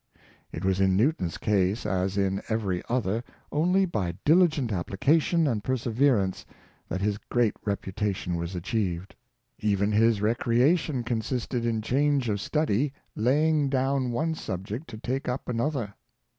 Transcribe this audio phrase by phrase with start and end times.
[0.51, 5.77] It was in Newton's case as in every other, only by diligent application and per
[5.77, 6.43] severance
[6.89, 9.13] that his great reputation was achieved.
[9.59, 15.29] Even his recreation consisted in change of study, lay ing down one subject to take
[15.29, 15.93] up another.